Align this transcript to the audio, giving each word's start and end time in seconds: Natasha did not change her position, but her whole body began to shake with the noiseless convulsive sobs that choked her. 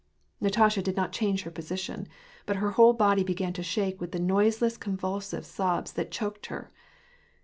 Natasha 0.39 0.81
did 0.81 0.95
not 0.97 1.11
change 1.13 1.43
her 1.43 1.51
position, 1.51 2.07
but 2.47 2.55
her 2.55 2.71
whole 2.71 2.91
body 2.91 3.23
began 3.23 3.53
to 3.53 3.61
shake 3.61 4.01
with 4.01 4.11
the 4.11 4.17
noiseless 4.19 4.75
convulsive 4.75 5.45
sobs 5.45 5.93
that 5.93 6.09
choked 6.09 6.47
her. 6.47 6.71